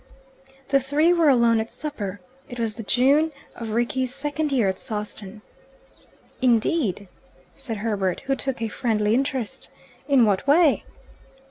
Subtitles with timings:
[0.69, 2.21] The three were alone at supper.
[2.49, 5.43] It was the June of Rickie's second year at Sawston.
[6.41, 7.07] "Indeed?"
[7.53, 9.69] said Herbert, who took a friendly interest.
[10.07, 10.85] "In what way?